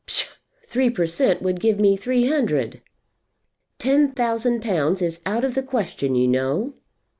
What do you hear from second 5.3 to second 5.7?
of the